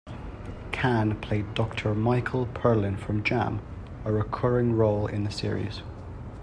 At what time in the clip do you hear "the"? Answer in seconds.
5.25-5.29